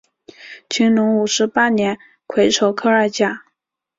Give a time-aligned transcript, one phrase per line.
[0.67, 3.43] 乾隆五十八年癸丑科二甲。